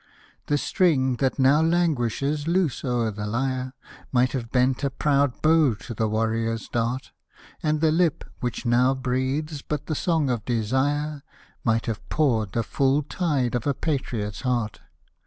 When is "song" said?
9.93-10.31